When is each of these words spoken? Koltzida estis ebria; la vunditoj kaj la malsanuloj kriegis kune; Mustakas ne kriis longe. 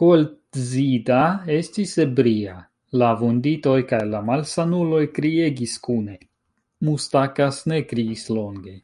Koltzida 0.00 1.18
estis 1.56 1.92
ebria; 2.04 2.54
la 3.02 3.10
vunditoj 3.20 3.76
kaj 3.92 4.00
la 4.14 4.22
malsanuloj 4.32 5.04
kriegis 5.20 5.76
kune; 5.88 6.18
Mustakas 6.90 7.62
ne 7.74 7.80
kriis 7.94 8.26
longe. 8.40 8.76